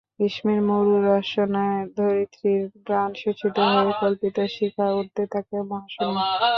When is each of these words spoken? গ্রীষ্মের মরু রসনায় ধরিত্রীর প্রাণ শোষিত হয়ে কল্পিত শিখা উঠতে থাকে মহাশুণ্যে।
গ্রীষ্মের 0.17 0.59
মরু 0.67 0.95
রসনায় 1.07 1.81
ধরিত্রীর 1.97 2.61
প্রাণ 2.85 3.09
শোষিত 3.21 3.57
হয়ে 3.71 3.91
কল্পিত 4.01 4.37
শিখা 4.55 4.87
উঠতে 4.99 5.23
থাকে 5.33 5.57
মহাশুণ্যে। 5.69 6.23